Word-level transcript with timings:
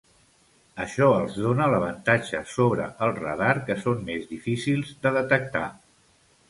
Això 0.85 1.09
els 1.17 1.35
dóna 1.41 1.67
l'avantatge 1.73 2.41
sobre 2.55 2.89
el 3.09 3.15
radar 3.21 3.53
que 3.69 3.77
són 3.87 4.03
més 4.11 4.29
difícils 4.35 4.95
de 5.07 5.15
detectar. 5.21 5.67